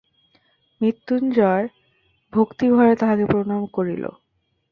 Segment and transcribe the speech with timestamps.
[0.81, 1.65] মৃত্যুঞ্জয়
[2.33, 4.03] ভক্তিভরে তাহাকে প্রণাম করিল।